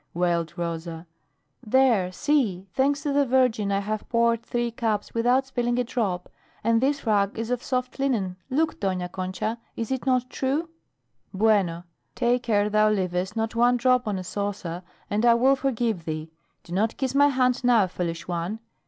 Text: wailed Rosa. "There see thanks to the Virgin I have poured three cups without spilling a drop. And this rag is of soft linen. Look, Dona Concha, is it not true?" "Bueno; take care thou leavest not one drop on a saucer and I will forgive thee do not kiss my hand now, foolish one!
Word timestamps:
wailed 0.15 0.57
Rosa. 0.57 1.05
"There 1.63 2.11
see 2.11 2.65
thanks 2.73 3.03
to 3.03 3.13
the 3.13 3.23
Virgin 3.23 3.71
I 3.71 3.81
have 3.81 4.09
poured 4.09 4.41
three 4.41 4.71
cups 4.71 5.13
without 5.13 5.45
spilling 5.45 5.77
a 5.77 5.83
drop. 5.83 6.27
And 6.63 6.81
this 6.81 7.05
rag 7.05 7.37
is 7.37 7.51
of 7.51 7.61
soft 7.61 7.99
linen. 7.99 8.37
Look, 8.49 8.79
Dona 8.79 9.09
Concha, 9.09 9.59
is 9.75 9.91
it 9.91 10.07
not 10.07 10.27
true?" 10.27 10.69
"Bueno; 11.35 11.83
take 12.15 12.41
care 12.41 12.67
thou 12.67 12.89
leavest 12.89 13.35
not 13.35 13.53
one 13.53 13.77
drop 13.77 14.07
on 14.07 14.17
a 14.17 14.23
saucer 14.23 14.81
and 15.07 15.23
I 15.23 15.35
will 15.35 15.55
forgive 15.55 16.05
thee 16.05 16.31
do 16.63 16.73
not 16.73 16.97
kiss 16.97 17.13
my 17.13 17.27
hand 17.27 17.63
now, 17.63 17.85
foolish 17.85 18.27
one! 18.27 18.57